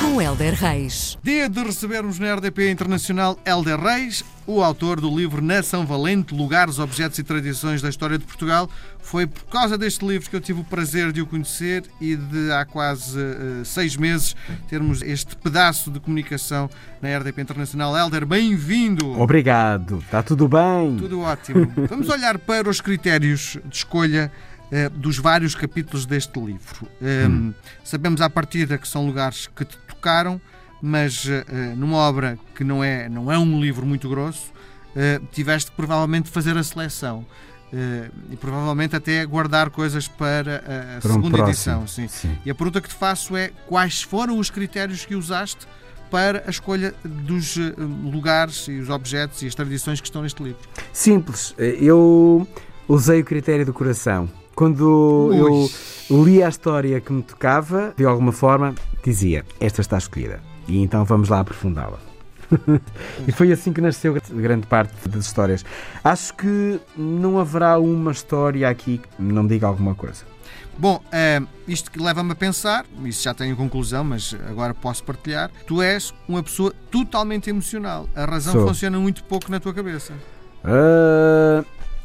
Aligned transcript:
Com 0.00 0.20
Helder 0.20 0.54
Reis. 0.54 1.18
Dia 1.22 1.48
de 1.48 1.62
recebermos 1.62 2.18
na 2.18 2.34
RDP 2.34 2.70
Internacional 2.70 3.38
Helder 3.44 3.80
Reis, 3.80 4.24
o 4.46 4.62
autor 4.62 5.00
do 5.00 5.08
livro 5.14 5.42
Nação 5.42 5.86
Valente, 5.86 6.34
Lugares, 6.34 6.78
Objetos 6.78 7.18
e 7.18 7.22
Tradições 7.22 7.80
da 7.80 7.88
História 7.88 8.18
de 8.18 8.24
Portugal. 8.24 8.68
Foi 9.00 9.26
por 9.26 9.44
causa 9.44 9.76
deste 9.76 10.06
livro 10.06 10.28
que 10.28 10.36
eu 10.36 10.40
tive 10.40 10.60
o 10.60 10.64
prazer 10.64 11.12
de 11.12 11.20
o 11.20 11.26
conhecer 11.26 11.84
e 12.00 12.16
de 12.16 12.52
há 12.52 12.64
quase 12.64 13.18
uh, 13.18 13.64
seis 13.64 13.96
meses 13.96 14.34
termos 14.68 15.02
este 15.02 15.36
pedaço 15.36 15.90
de 15.90 16.00
comunicação 16.00 16.68
na 17.00 17.16
RDP 17.18 17.42
Internacional. 17.42 17.96
Helder, 17.96 18.26
bem-vindo! 18.26 19.18
Obrigado, 19.20 19.98
está 19.98 20.22
tudo 20.22 20.48
bem? 20.48 20.96
Tudo 20.98 21.20
ótimo. 21.20 21.70
Vamos 21.88 22.08
olhar 22.08 22.38
para 22.38 22.68
os 22.68 22.80
critérios 22.80 23.58
de 23.64 23.76
escolha 23.76 24.30
dos 24.94 25.18
vários 25.18 25.54
capítulos 25.54 26.06
deste 26.06 26.40
livro. 26.40 26.88
Um, 27.00 27.28
hum. 27.28 27.54
Sabemos 27.84 28.20
à 28.20 28.28
partida 28.28 28.76
que 28.76 28.88
são 28.88 29.06
lugares 29.06 29.46
que 29.46 29.64
te 29.64 29.76
tocaram, 29.88 30.40
mas 30.82 31.24
uh, 31.24 31.30
numa 31.76 31.96
obra 31.96 32.38
que 32.54 32.64
não 32.64 32.82
é, 32.82 33.08
não 33.08 33.30
é 33.30 33.38
um 33.38 33.60
livro 33.60 33.86
muito 33.86 34.08
grosso, 34.08 34.52
tiveste 35.32 35.70
que 35.70 35.76
provavelmente 35.76 36.30
fazer 36.30 36.56
a 36.56 36.62
seleção. 36.62 37.26
E 38.30 38.36
provavelmente 38.36 38.94
até 38.94 39.26
guardar 39.26 39.68
coisas 39.68 40.06
para 40.06 40.58
a 40.58 41.00
para 41.00 41.12
segunda 41.12 41.42
um 41.42 41.48
edição. 41.48 41.86
Sim. 41.88 42.06
sim. 42.06 42.38
E 42.44 42.50
a 42.50 42.54
pergunta 42.54 42.80
que 42.80 42.88
te 42.88 42.94
faço 42.94 43.36
é 43.36 43.50
quais 43.66 44.00
foram 44.00 44.38
os 44.38 44.48
critérios 44.48 45.04
que 45.04 45.16
usaste 45.16 45.66
para 46.08 46.44
a 46.46 46.50
escolha 46.50 46.94
dos 47.04 47.56
lugares 48.04 48.68
e 48.68 48.78
os 48.78 48.88
objetos 48.88 49.42
e 49.42 49.48
as 49.48 49.54
tradições 49.56 50.00
que 50.00 50.06
estão 50.06 50.22
neste 50.22 50.40
livro? 50.40 50.60
Simples. 50.92 51.52
Eu 51.58 52.46
usei 52.86 53.20
o 53.20 53.24
critério 53.24 53.66
do 53.66 53.72
coração. 53.72 54.30
Quando 54.54 55.30
Ui. 55.32 55.70
eu 56.10 56.24
li 56.24 56.42
a 56.42 56.48
história 56.48 57.00
que 57.00 57.12
me 57.12 57.22
tocava, 57.22 57.92
de 57.96 58.04
alguma 58.04 58.32
forma, 58.32 58.74
dizia: 59.02 59.44
Esta 59.60 59.80
está 59.80 59.98
escolhida 59.98 60.40
e 60.68 60.78
então 60.78 61.04
vamos 61.04 61.28
lá 61.28 61.40
aprofundá-la. 61.40 61.98
e 63.26 63.32
foi 63.32 63.50
assim 63.52 63.72
que 63.72 63.80
nasceu 63.80 64.16
grande 64.30 64.66
parte 64.66 65.08
das 65.08 65.26
histórias. 65.26 65.64
Acho 66.02 66.34
que 66.34 66.80
não 66.96 67.38
haverá 67.38 67.78
uma 67.78 68.12
história 68.12 68.68
aqui 68.68 68.98
que 68.98 69.22
não 69.22 69.46
diga 69.46 69.66
alguma 69.66 69.94
coisa. 69.94 70.24
Bom, 70.76 70.96
uh, 70.96 71.48
isto 71.68 71.90
que 71.90 72.00
leva-me 72.00 72.32
a 72.32 72.34
pensar, 72.34 72.84
isso 73.04 73.22
já 73.22 73.32
tenho 73.32 73.56
conclusão, 73.56 74.02
mas 74.02 74.34
agora 74.48 74.74
posso 74.74 75.04
partilhar. 75.04 75.50
Tu 75.66 75.80
és 75.80 76.12
uma 76.28 76.42
pessoa 76.42 76.72
totalmente 76.90 77.48
emocional. 77.48 78.08
A 78.14 78.24
razão 78.24 78.52
Sou. 78.52 78.66
funciona 78.66 78.98
muito 78.98 79.22
pouco 79.24 79.50
na 79.50 79.60
tua 79.60 79.72
cabeça. 79.72 80.12
Uh, 80.64 81.64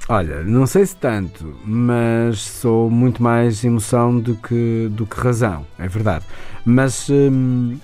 olha, 0.09 0.43
não 0.43 0.65
sei 0.65 0.85
se 0.85 0.95
tanto, 0.95 1.55
mas 1.63 2.41
sou 2.41 2.89
muito 2.89 3.23
mais 3.23 3.63
emoção 3.63 4.19
do 4.19 4.35
que, 4.35 4.89
do 4.91 5.05
que 5.05 5.19
razão, 5.19 5.65
é 5.77 5.87
verdade. 5.87 6.25
Mas. 6.65 7.07
Hum, 7.09 7.77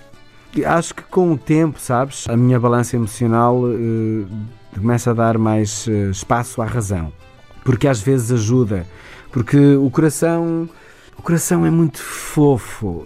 acho 0.66 0.96
que 0.96 1.04
com 1.04 1.32
o 1.32 1.38
tempo, 1.38 1.80
sabes, 1.80 2.28
a 2.30 2.36
minha 2.36 2.60
balança 2.60 2.96
emocional 2.96 3.60
uh, 3.60 4.28
começa 4.74 5.12
a 5.12 5.14
dar 5.14 5.38
mais 5.38 5.88
uh, 5.88 6.10
espaço 6.12 6.62
à 6.62 6.66
razão. 6.66 7.12
Porque 7.64 7.88
às 7.88 8.00
vezes 8.02 8.32
ajuda. 8.32 8.86
Porque 9.32 9.58
o 9.76 9.90
coração. 9.90 10.70
O 11.18 11.22
coração 11.22 11.66
é 11.66 11.72
muito 11.72 11.98
fofo 12.00 13.06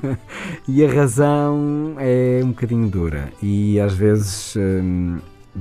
e 0.66 0.84
a 0.84 0.90
razão 0.90 1.94
é 1.98 2.40
um 2.42 2.48
bocadinho 2.48 2.88
dura. 2.88 3.30
E 3.40 3.78
às 3.78 3.94
vezes, 3.94 4.56
um, 4.56 5.18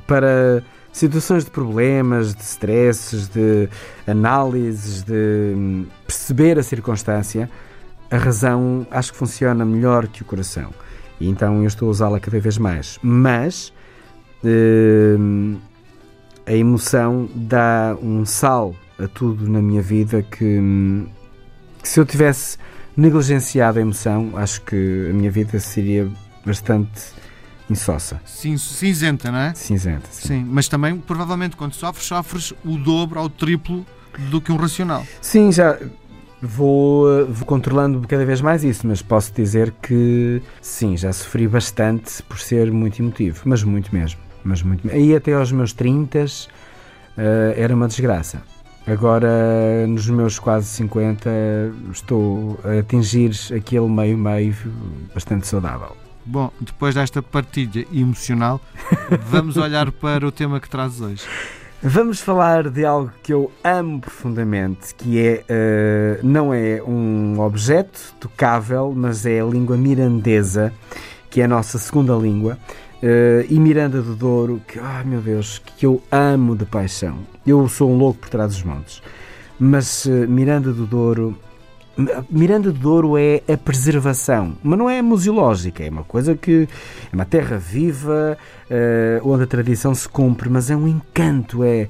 para 0.08 0.64
situações 0.94 1.44
de 1.44 1.52
problemas, 1.52 2.36
de 2.36 2.44
stresses, 2.44 3.28
de 3.28 3.68
análises, 4.08 5.02
de 5.02 5.54
hum, 5.56 5.86
perceber 6.06 6.60
a 6.60 6.64
circunstância, 6.64 7.50
a 8.10 8.18
razão 8.18 8.86
acho 8.92 9.12
que 9.12 9.18
funciona 9.18 9.66
melhor 9.66 10.08
que 10.08 10.22
o 10.22 10.26
coração. 10.26 10.72
E 11.20 11.28
então 11.28 11.62
eu 11.62 11.68
estou 11.68 11.88
a 11.88 11.92
usá-la 11.92 12.20
cada 12.20 12.40
vez 12.40 12.60
mais. 12.60 13.00
Mas 13.02 13.74
uh, 14.44 15.60
a 16.46 16.54
emoção 16.54 17.28
dá 17.34 17.98
um 18.02 18.24
sal 18.24 18.76
a 19.00 19.08
tudo 19.08 19.50
na 19.50 19.62
minha 19.62 19.82
vida 19.82 20.22
que, 20.22 20.60
que, 21.82 21.90
se 21.90 22.00
eu 22.00 22.06
tivesse 22.06 22.58
negligenciado 22.96 23.80
a 23.80 23.82
emoção, 23.82 24.32
acho 24.36 24.62
que 24.62 25.08
a 25.10 25.14
minha 25.14 25.32
vida 25.32 25.60
seria 25.60 26.08
bastante 26.46 27.14
insossa. 27.70 28.22
Sim, 28.26 28.58
cinzenta, 28.58 29.32
não 29.32 29.40
é? 29.40 29.54
Cinzenta, 29.54 30.08
sim. 30.12 30.28
sim. 30.28 30.46
Mas 30.48 30.68
também, 30.68 30.98
provavelmente, 30.98 31.56
quando 31.56 31.74
sofres, 31.74 32.06
sofres 32.06 32.54
o 32.64 32.78
dobro 32.78 33.20
ou 33.20 33.26
o 33.26 33.30
triplo 33.30 33.86
do 34.30 34.40
que 34.42 34.52
um 34.52 34.56
racional. 34.56 35.06
Sim, 35.22 35.52
já 35.52 35.78
Vou, 36.46 37.26
vou, 37.28 37.46
controlando 37.46 38.06
cada 38.06 38.26
vez 38.26 38.42
mais 38.42 38.66
isso, 38.66 38.86
mas 38.86 39.02
posso 39.02 39.32
dizer 39.34 39.74
que 39.82 40.42
sim, 40.62 40.98
já 40.98 41.14
sofri 41.14 41.48
bastante 41.48 42.22
por 42.24 42.38
ser 42.38 42.70
muito 42.70 43.02
emotivo, 43.02 43.44
mas 43.46 43.64
muito 43.64 43.96
mesmo. 43.96 44.20
Mas 44.44 44.62
muito, 44.62 44.90
aí 44.92 45.16
até 45.16 45.32
aos 45.32 45.54
meus 45.54 45.72
30 45.72 46.20
uh, 46.20 46.26
eh, 47.18 47.54
era 47.56 47.74
uma 47.74 47.88
desgraça. 47.88 48.44
Agora, 48.86 49.88
nos 49.88 50.10
meus 50.10 50.38
quase 50.38 50.68
50, 50.68 51.30
estou 51.94 52.60
a 52.66 52.80
atingir 52.80 53.32
aquele 53.56 53.88
meio-meio 53.88 54.54
bastante 55.14 55.48
saudável. 55.48 55.96
Bom, 56.26 56.52
depois 56.60 56.96
desta 56.96 57.22
partilha 57.22 57.86
emocional, 57.92 58.62
vamos 59.28 59.58
olhar 59.58 59.92
para 59.92 60.26
o 60.26 60.32
tema 60.32 60.60
que 60.60 60.70
trazes 60.70 61.02
hoje. 61.02 61.24
Vamos 61.86 62.22
falar 62.22 62.70
de 62.70 62.86
algo 62.86 63.12
que 63.22 63.34
eu 63.34 63.52
amo 63.62 64.00
profundamente, 64.00 64.96
que 64.96 65.20
é 65.20 65.44
uh, 65.44 66.26
não 66.26 66.54
é 66.54 66.82
um 66.82 67.42
objeto 67.42 68.16
tocável, 68.22 68.94
mas 68.96 69.26
é 69.26 69.42
a 69.42 69.46
língua 69.46 69.76
mirandesa, 69.76 70.72
que 71.30 71.42
é 71.42 71.44
a 71.44 71.48
nossa 71.48 71.78
segunda 71.78 72.16
língua, 72.16 72.58
uh, 73.04 73.46
e 73.50 73.60
Miranda 73.60 74.02
do 74.02 74.16
Douro, 74.16 74.62
que, 74.66 74.80
ai 74.80 75.04
oh, 75.04 75.08
meu 75.10 75.20
Deus, 75.20 75.60
que 75.60 75.86
eu 75.86 76.02
amo 76.10 76.56
de 76.56 76.64
paixão. 76.64 77.18
Eu 77.46 77.68
sou 77.68 77.92
um 77.92 77.98
louco 77.98 78.22
por 78.22 78.30
trás 78.30 78.54
dos 78.54 78.64
montes, 78.64 79.04
mas 79.60 80.06
uh, 80.06 80.26
Miranda 80.30 80.72
do 80.72 80.86
Douro 80.86 81.38
Miranda 82.30 82.72
do 82.72 82.80
Douro 82.80 83.18
é 83.18 83.44
a 83.48 83.56
preservação, 83.56 84.58
mas 84.64 84.80
não 84.80 84.90
é 84.90 85.02
museológica, 85.02 85.84
é 85.84 85.90
uma 85.90 86.04
coisa 86.04 86.36
que 86.36 86.68
é 87.12 87.16
uma 87.16 87.26
terra 87.26 87.58
viva, 87.58 88.36
uh, 88.70 89.30
onde 89.30 89.44
a 89.44 89.48
tradição 89.48 89.94
se 89.94 90.10
cumpre, 90.10 90.50
mas 90.50 90.72
é 90.72 90.76
um 90.76 90.88
encanto, 90.88 91.64
é 91.64 91.88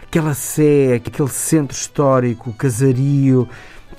aquela 0.00 0.34
sé, 0.34 0.94
aquele 0.94 1.28
centro 1.28 1.76
histórico, 1.76 2.50
o 2.50 2.54
casario. 2.54 3.48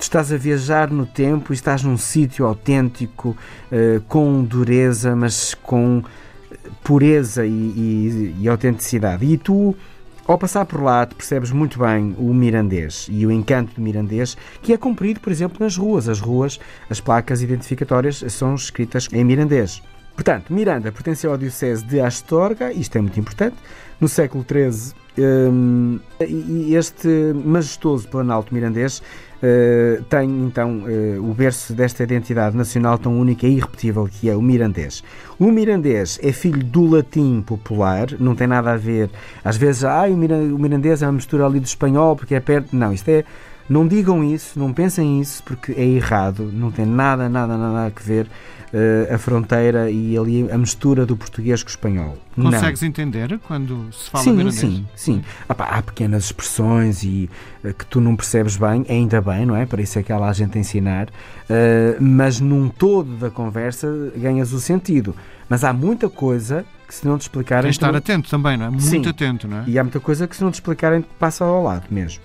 Estás 0.00 0.32
a 0.32 0.36
viajar 0.36 0.90
no 0.90 1.06
tempo 1.06 1.52
e 1.52 1.54
estás 1.54 1.82
num 1.82 1.96
sítio 1.96 2.46
autêntico, 2.46 3.36
uh, 3.70 4.00
com 4.08 4.42
dureza, 4.42 5.14
mas 5.14 5.54
com 5.54 6.02
pureza 6.82 7.46
e, 7.46 7.50
e, 7.50 8.36
e 8.40 8.48
autenticidade. 8.48 9.24
E 9.24 9.36
tu 9.36 9.76
ao 10.26 10.38
passar 10.38 10.64
por 10.64 10.82
lá, 10.82 11.06
percebes 11.06 11.50
muito 11.50 11.78
bem 11.78 12.14
o 12.18 12.32
mirandês 12.32 13.06
e 13.10 13.26
o 13.26 13.30
encanto 13.30 13.74
do 13.74 13.80
mirandês, 13.80 14.36
que 14.62 14.72
é 14.72 14.76
cumprido, 14.76 15.20
por 15.20 15.30
exemplo, 15.30 15.58
nas 15.60 15.76
ruas. 15.76 16.08
As 16.08 16.20
ruas, 16.20 16.58
as 16.88 17.00
placas 17.00 17.42
identificatórias 17.42 18.24
são 18.28 18.54
escritas 18.54 19.08
em 19.12 19.22
mirandês. 19.22 19.82
Portanto, 20.14 20.52
Miranda 20.52 20.92
pertenceu 20.92 21.32
ao 21.32 21.38
Diocese 21.38 21.84
de 21.84 22.00
Astorga, 22.00 22.72
isto 22.72 22.96
é 22.96 23.00
muito 23.00 23.18
importante, 23.18 23.56
no 24.00 24.08
século 24.08 24.44
XIII. 24.48 24.94
Um, 25.16 26.00
e 26.20 26.74
este 26.74 27.08
majestoso 27.44 28.08
planalto 28.08 28.52
mirandês 28.52 28.98
uh, 28.98 30.02
tem 30.04 30.28
então 30.44 30.78
uh, 30.78 31.30
o 31.30 31.32
berço 31.32 31.72
desta 31.72 32.02
identidade 32.02 32.56
nacional 32.56 32.98
tão 32.98 33.16
única 33.20 33.46
e 33.46 33.56
irrepetível 33.56 34.08
que 34.10 34.28
é 34.28 34.34
o 34.34 34.42
mirandês. 34.42 35.04
O 35.38 35.52
mirandês 35.52 36.18
é 36.20 36.32
filho 36.32 36.64
do 36.64 36.84
latim 36.86 37.42
popular, 37.42 38.08
não 38.18 38.34
tem 38.34 38.48
nada 38.48 38.72
a 38.72 38.76
ver. 38.76 39.08
Às 39.44 39.56
vezes, 39.56 39.84
ah, 39.84 40.04
o 40.08 40.58
mirandês 40.58 41.00
é 41.00 41.06
uma 41.06 41.12
mistura 41.12 41.46
ali 41.46 41.60
do 41.60 41.66
espanhol 41.66 42.16
porque 42.16 42.34
é 42.34 42.40
perto. 42.40 42.74
Não, 42.74 42.92
isto 42.92 43.08
é. 43.08 43.24
Não 43.66 43.88
digam 43.88 44.22
isso, 44.22 44.58
não 44.58 44.74
pensem 44.74 45.22
isso 45.22 45.42
porque 45.42 45.72
é 45.72 45.84
errado, 45.84 46.50
não 46.52 46.70
tem 46.70 46.84
nada, 46.84 47.30
nada, 47.30 47.56
nada 47.56 47.86
a 47.86 48.02
ver 48.02 48.28
uh, 48.74 49.14
a 49.14 49.18
fronteira 49.18 49.90
e 49.90 50.18
ali 50.18 50.50
a 50.50 50.58
mistura 50.58 51.06
do 51.06 51.16
português 51.16 51.62
com 51.62 51.68
o 51.68 51.70
espanhol. 51.70 52.18
Consegues 52.34 52.82
não. 52.82 52.88
entender 52.88 53.38
quando 53.46 53.88
se 53.92 54.10
fala 54.10 54.24
sim, 54.24 54.32
mirandês? 54.32 54.58
Sim, 54.58 54.86
sim. 54.94 55.24
há 55.48 55.82
pequenas 55.82 56.24
expressões 56.24 57.04
e 57.04 57.30
uh, 57.64 57.72
que 57.72 57.86
tu 57.86 58.00
não 58.00 58.16
percebes 58.16 58.56
bem, 58.56 58.84
ainda 58.88 59.20
bem, 59.20 59.46
não 59.46 59.56
é? 59.56 59.64
Para 59.64 59.80
isso 59.80 59.98
é 59.98 60.02
que 60.02 60.12
há 60.12 60.18
lá 60.18 60.28
a 60.28 60.32
gente 60.32 60.58
a 60.58 60.60
ensinar, 60.60 61.08
uh, 61.08 61.96
mas 62.00 62.40
num 62.40 62.68
todo 62.68 63.16
da 63.16 63.30
conversa 63.30 63.88
ganhas 64.16 64.52
o 64.52 64.60
sentido. 64.60 65.14
Mas 65.48 65.62
há 65.62 65.72
muita 65.72 66.08
coisa 66.08 66.64
que 66.88 66.94
se 66.94 67.06
não 67.06 67.18
te 67.18 67.22
explicarem... 67.22 67.70
De 67.70 67.76
estar 67.76 67.94
atento 67.94 68.28
também, 68.30 68.56
não 68.56 68.66
é? 68.66 68.70
Muito 68.70 68.84
sim. 68.84 69.06
atento, 69.06 69.46
não 69.46 69.58
é? 69.58 69.64
E 69.66 69.78
há 69.78 69.84
muita 69.84 70.00
coisa 70.00 70.26
que 70.26 70.34
se 70.34 70.42
não 70.42 70.50
te 70.50 70.54
explicarem 70.54 71.04
passa 71.18 71.44
ao 71.44 71.62
lado 71.62 71.84
mesmo. 71.90 72.22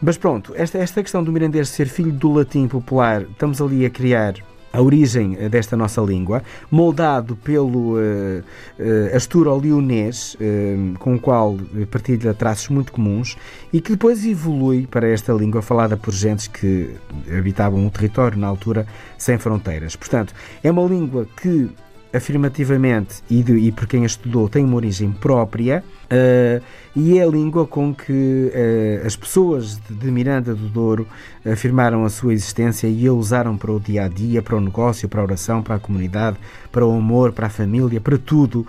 Mas 0.00 0.16
pronto, 0.16 0.52
esta, 0.56 0.78
esta 0.78 1.02
questão 1.02 1.22
do 1.22 1.30
mirandês 1.30 1.68
ser 1.68 1.86
filho 1.86 2.10
do 2.10 2.32
latim 2.32 2.66
popular, 2.66 3.22
estamos 3.22 3.60
ali 3.60 3.86
a 3.86 3.90
criar 3.90 4.34
a 4.72 4.80
origem 4.80 5.36
eh, 5.38 5.48
desta 5.48 5.76
nossa 5.76 6.00
língua, 6.00 6.42
moldado 6.70 7.36
pelo 7.36 7.96
uh, 7.96 7.98
uh, 7.98 9.16
asturo-leonês, 9.16 10.34
uh, 10.34 10.98
com 10.98 11.14
o 11.14 11.20
qual 11.20 11.56
partilha 11.90 12.32
traços 12.32 12.68
muito 12.68 12.92
comuns, 12.92 13.36
e 13.72 13.80
que 13.80 13.92
depois 13.92 14.24
evolui 14.24 14.86
para 14.86 15.06
esta 15.08 15.32
língua 15.32 15.60
falada 15.60 15.96
por 15.96 16.12
gentes 16.12 16.46
que 16.46 16.90
habitavam 17.36 17.84
um 17.84 17.90
território 17.90 18.38
na 18.38 18.46
altura 18.46 18.86
sem 19.18 19.38
fronteiras. 19.38 19.94
Portanto, 19.94 20.34
é 20.62 20.70
uma 20.70 20.84
língua 20.84 21.26
que 21.40 21.70
afirmativamente 22.12 23.22
e, 23.30 23.42
de, 23.42 23.52
e 23.54 23.72
por 23.72 23.86
quem 23.86 24.02
a 24.02 24.06
estudou 24.06 24.48
tem 24.48 24.64
uma 24.64 24.76
origem 24.76 25.10
própria 25.10 25.82
uh, 26.04 26.62
e 26.94 27.18
é 27.18 27.22
a 27.22 27.26
língua 27.26 27.66
com 27.66 27.94
que 27.94 28.52
uh, 28.52 29.06
as 29.06 29.16
pessoas 29.16 29.78
de, 29.88 29.94
de, 29.94 30.10
Miranda 30.10 30.54
do 30.54 30.68
Douro 30.68 31.06
afirmaram 31.50 32.04
a 32.04 32.10
sua 32.10 32.34
existência 32.34 32.86
e 32.86 33.06
a 33.06 33.12
usaram 33.12 33.56
para 33.56 33.72
o 33.72 33.80
dia 33.80 34.04
a 34.04 34.08
dia, 34.08 34.42
para 34.42 34.56
o 34.56 34.60
negócio, 34.60 35.08
para 35.08 35.20
a 35.20 35.24
oração, 35.24 35.62
para 35.62 35.76
a 35.76 35.78
comunidade, 35.78 36.36
para 36.70 36.86
o 36.86 36.92
amor, 36.92 37.32
para 37.32 37.46
a 37.46 37.50
família, 37.50 38.00
para 38.00 38.18
tudo 38.18 38.60
uh, 38.60 38.66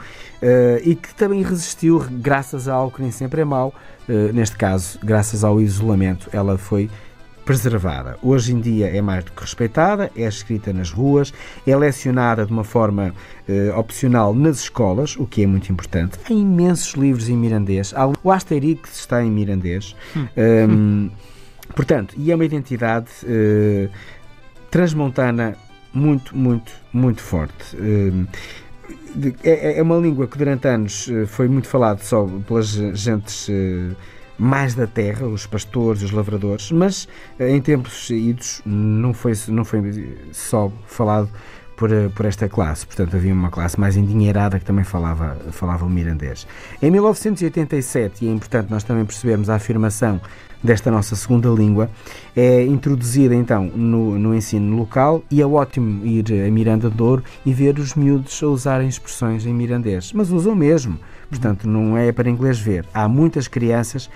e 0.84 0.95
que 0.95 1.13
também 1.13 1.42
resistiu 1.42 2.00
graças 2.10 2.68
a 2.68 2.74
algo 2.74 2.95
que 2.95 3.01
nem 3.01 3.12
sempre 3.12 3.42
é 3.42 3.45
mau, 3.45 3.74
neste 4.34 4.57
caso, 4.57 5.00
graças 5.01 5.45
ao 5.45 5.62
isolamento. 5.62 6.30
Ela 6.34 6.57
foi 6.57 6.90
preservada. 7.45 8.18
Hoje 8.22 8.54
em 8.54 8.60
dia 8.60 8.88
é 8.88 9.01
mais 9.01 9.24
do 9.25 9.31
que 9.31 9.42
respeitada, 9.42 10.12
é 10.16 10.24
escrita 10.24 10.72
nas 10.72 10.92
ruas, 10.92 11.34
é 11.68 11.75
lecionada 11.75 12.45
de 12.45 12.51
uma 12.51 12.63
forma 12.63 13.13
eh, 13.48 13.74
opcional 13.75 14.34
nas 14.34 14.62
escolas, 14.62 15.16
o 15.18 15.25
que 15.25 15.44
é 15.44 15.48
muito 15.48 15.72
importante. 15.72 16.18
Há 16.30 16.34
imensos 16.34 16.94
livros 16.94 17.30
em 17.30 17.38
mirandês. 17.38 17.94
Há 17.95 18.07
o 18.07 18.31
Asterix 18.31 19.00
está 19.00 19.24
em 19.24 19.30
mirandês. 19.30 19.95
Hum. 20.16 20.28
Um, 20.38 21.12
portanto, 21.75 22.16
e 22.18 22.31
é 22.31 22.36
uma 22.36 22.45
identidade 22.45 23.10
eh, 23.25 23.90
transmontana 24.72 25.56
muito, 25.94 26.36
muito, 26.36 26.72
muito 26.92 27.22
forte. 27.22 27.75
Um, 27.78 28.25
é, 29.44 29.78
é, 29.78 29.81
uma 29.81 29.98
língua 29.98 30.28
que 30.28 30.38
durante 30.38 30.68
anos 30.68 31.10
eh, 31.10 31.25
foi 31.25 31.48
muito 31.48 31.68
falado 31.68 32.00
só 32.01 32.25
pelas 32.48 32.68
gentes 32.68 33.50
mais 34.38 34.74
da 34.74 34.88
terra, 34.88 35.27
os 35.27 35.45
pastores, 35.45 36.01
os 36.01 36.12
lavradores, 36.12 36.71
mas 36.71 37.07
eh, 37.39 37.50
em 37.50 37.62
tempos 37.62 38.09
idos 38.09 38.62
não 38.65 39.13
foi, 39.13 39.33
não 39.47 39.63
foi 39.63 40.18
só 40.31 40.71
falado 40.85 41.30
por, 41.75 41.91
eh, 41.91 42.09
por 42.09 42.25
esta 42.25 42.47
classe. 42.47 42.85
Portanto, 42.85 43.15
havia 43.15 43.33
uma 43.33 43.49
classe 43.49 43.79
mais 43.79 43.97
endinheirada 43.97 44.59
que 44.59 44.65
também 44.65 44.83
falava, 44.83 45.37
falava 45.51 45.85
o 45.85 45.89
mirandês. 45.89 46.47
Em 46.81 46.91
1987, 46.91 48.25
e 48.25 48.27
é 48.27 48.31
importante 48.31 48.69
nós 48.69 48.83
também 48.83 49.05
percebermos 49.05 49.49
a 49.49 49.55
afirmação 49.55 50.21
desta 50.63 50.89
nossa 50.89 51.15
segunda 51.15 51.49
língua, 51.49 51.89
é 52.35 52.63
introduzida 52.63 53.35
então 53.35 53.65
no, 53.65 54.17
no 54.17 54.33
ensino 54.33 54.77
local 54.77 55.21
e 55.29 55.41
é 55.41 55.45
ótimo 55.45 56.05
ir 56.05 56.25
a 56.47 56.49
Miranda 56.49 56.89
de 56.89 56.95
Douro 56.95 57.23
e 57.45 57.53
ver 57.53 57.77
os 57.77 57.93
miúdos 57.95 58.41
a 58.41 58.47
usarem 58.47 58.87
expressões 58.87 59.45
em 59.45 59.53
mirandês, 59.53 60.13
mas 60.13 60.31
usam 60.31 60.55
mesmo. 60.55 60.97
Portanto, 61.29 61.67
não 61.67 61.97
é 61.97 62.11
para 62.11 62.29
inglês 62.29 62.59
ver. 62.59 62.85
Há 62.93 63.07
muitas 63.07 63.47
crianças, 63.47 64.09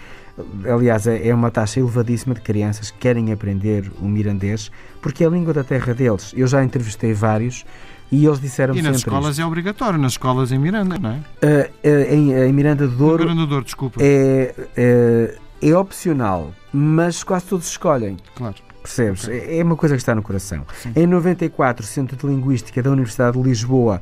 aliás, 0.72 1.07
é, 1.07 1.28
é 1.28 1.34
uma 1.34 1.51
taxa 1.51 1.80
elevadíssima 1.80 2.36
de 2.36 2.42
crianças 2.42 2.92
que 2.92 2.98
querem 2.98 3.31
aprender 3.31 3.92
o 4.00 4.06
mirandês 4.07 4.72
porque 5.01 5.24
é 5.24 5.28
a 5.28 5.30
língua 5.30 5.54
da 5.54 5.63
terra 5.63 5.94
deles. 5.94 6.34
Eu 6.36 6.48
já 6.48 6.63
entrevistei 6.63 7.13
vários 7.13 7.66
e 8.12 8.25
eles 8.25 8.39
disseram 8.39 8.75
E 8.75 8.81
nas 8.81 8.98
escolas 8.98 9.31
isto. 9.31 9.42
é 9.42 9.45
obrigatório, 9.45 10.00
nas 10.00 10.13
escolas 10.13 10.51
em 10.51 10.60
Miranda, 10.60 10.98
não 10.98 11.12
é? 11.12 11.16
Uh, 11.16 11.89
uh, 11.89 12.13
em, 12.13 12.31
em, 12.34 12.54
Miranda 12.54 12.88
do 12.88 12.95
Douro. 12.95 13.24
Miranda 13.24 13.42
do 13.42 13.48
Douro, 13.48 13.66
desculpa. 13.66 14.00
É, 14.01 14.54
é, 14.75 15.36
é, 15.62 15.78
opcional, 15.78 16.54
mas 16.72 17.24
quase 17.24 17.45
todos 17.45 17.68
escolhem. 17.68 18.18
Claro. 18.36 18.56
Percebes? 18.81 19.25
Okay. 19.25 19.40
É, 19.40 19.60
é 19.60 19.63
uma 19.63 19.75
coisa 19.75 19.95
que 19.95 20.01
está 20.01 20.16
no 20.16 20.22
coração. 20.22 20.66
Sim. 20.81 20.94
Em 20.95 21.06
94, 21.06 21.83
o 21.83 21.88
Centro 21.88 22.16
de 22.16 22.25
Linguística 22.25 22.81
da 22.81 22.90
Universidade 22.90 23.38
de 23.38 23.44
Lisboa 23.44 24.01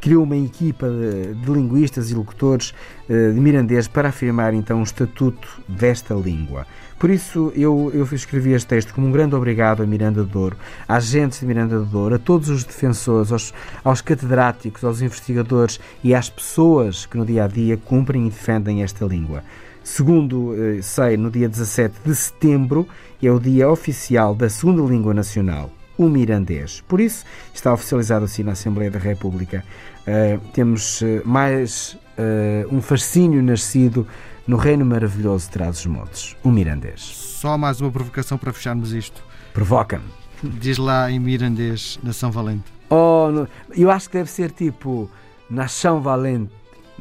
criou 0.00 0.24
uma 0.24 0.36
equipa 0.36 0.88
de, 0.88 1.50
linguistas 1.50 2.10
e 2.10 2.14
locutores 2.14 2.74
uh, 3.08 3.32
de 3.32 3.40
mirandês 3.40 3.86
para 3.86 4.08
afirmar 4.08 4.54
então 4.54 4.80
o 4.80 4.82
estatuto 4.82 5.48
desta 5.68 6.14
língua. 6.14 6.66
Por 6.98 7.10
isso 7.10 7.52
eu, 7.56 7.90
eu 7.92 8.04
escrevi 8.12 8.52
este 8.52 8.68
texto 8.68 8.94
como 8.94 9.08
um 9.08 9.12
grande 9.12 9.34
obrigado 9.34 9.82
a 9.82 9.86
Miranda 9.86 10.22
de 10.22 10.30
Douro, 10.30 10.56
às 10.86 11.04
agentes 11.04 11.40
de 11.40 11.46
Miranda 11.46 11.80
de 11.80 11.86
Douro, 11.86 12.14
a 12.14 12.18
todos 12.18 12.48
os 12.48 12.62
defensores, 12.62 13.32
aos, 13.32 13.52
aos 13.82 14.00
catedráticos, 14.00 14.84
aos 14.84 15.02
investigadores 15.02 15.80
e 16.04 16.14
às 16.14 16.30
pessoas 16.30 17.04
que 17.04 17.16
no 17.16 17.26
dia 17.26 17.44
a 17.44 17.48
dia 17.48 17.76
cumprem 17.76 18.26
e 18.26 18.30
defendem 18.30 18.82
esta 18.82 19.04
língua. 19.04 19.42
Segundo 19.82 20.54
eh, 20.54 20.80
sei, 20.80 21.16
no 21.16 21.28
dia 21.28 21.48
17 21.48 21.96
de 22.04 22.14
setembro 22.14 22.86
é 23.20 23.30
o 23.30 23.40
dia 23.40 23.68
oficial 23.68 24.32
da 24.32 24.48
segunda 24.48 24.82
língua 24.82 25.12
nacional, 25.12 25.72
o 26.02 26.08
mirandês. 26.08 26.82
Por 26.88 27.00
isso, 27.00 27.24
está 27.54 27.72
oficializado 27.72 28.24
assim 28.24 28.42
na 28.42 28.52
Assembleia 28.52 28.90
da 28.90 28.98
República. 28.98 29.64
Uh, 30.02 30.38
temos 30.52 31.00
uh, 31.00 31.22
mais 31.24 31.96
uh, 32.18 32.74
um 32.74 32.82
fascínio 32.82 33.42
nascido 33.42 34.06
no 34.46 34.56
reino 34.56 34.84
maravilhoso 34.84 35.46
de 35.46 35.52
Trás-os-Montes, 35.52 36.36
o 36.42 36.50
mirandês. 36.50 37.00
Só 37.00 37.56
mais 37.56 37.80
uma 37.80 37.90
provocação 37.90 38.36
para 38.36 38.52
fecharmos 38.52 38.92
isto. 38.92 39.22
Provoca-me. 39.52 40.04
Diz 40.42 40.78
lá 40.78 41.10
em 41.10 41.20
mirandês, 41.20 41.98
na 42.02 42.12
São 42.12 42.30
Valente. 42.30 42.64
Oh, 42.90 43.46
eu 43.76 43.90
acho 43.90 44.10
que 44.10 44.18
deve 44.18 44.30
ser 44.30 44.50
tipo 44.50 45.08
na 45.48 45.68
São 45.68 46.00
Valente. 46.00 46.52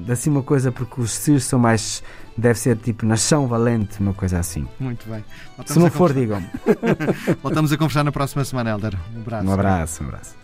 Assim 0.10 0.30
uma 0.30 0.44
coisa, 0.44 0.72
porque 0.72 1.02
os 1.02 1.12
circos 1.12 1.44
são 1.44 1.60
mais 1.60 2.04
deve 2.38 2.58
ser 2.58 2.78
tipo 2.78 3.06
Nação 3.06 3.48
Valente, 3.48 4.00
uma 4.00 4.14
coisa 4.14 4.40
assim. 4.40 4.68
Muito 4.80 5.08
bem. 5.10 5.24
Voltamos 5.58 5.72
Se 5.72 5.80
não 5.80 5.92
for, 5.92 6.14
digam-me. 6.14 6.50
Voltamos 7.42 7.72
a 7.72 7.78
conversar 7.78 8.04
na 8.04 8.12
próxima 8.12 8.44
semana, 8.46 8.72
Helder. 8.72 8.98
Um 9.16 9.22
abraço. 9.22 9.48
Um 9.48 9.52
abraço, 9.54 10.04
um 10.04 10.08
abraço. 10.08 10.36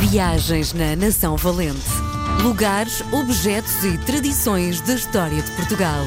Viagens 0.00 0.72
na 0.72 0.96
Nação 0.96 1.36
Valente. 1.36 1.86
Lugares, 2.42 3.02
objetos 3.12 3.84
e 3.84 3.98
tradições 3.98 4.80
da 4.80 4.94
história 4.94 5.42
de 5.42 5.50
Portugal. 5.52 6.04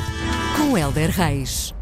Com 0.57 0.77
Helder 0.77 1.11
Reis. 1.11 1.73